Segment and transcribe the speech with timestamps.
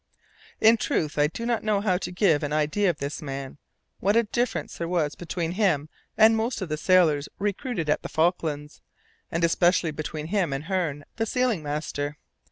[0.59, 3.59] In truth, I do not know how to give an idea of this man!
[3.99, 8.09] What a difference there was between him and most of the sailors recruited at the
[8.09, 8.81] Falklands,
[9.31, 12.17] and especially between him and Hearne, the sealing master!